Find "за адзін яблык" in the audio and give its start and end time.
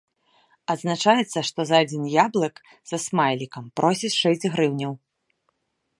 1.71-2.55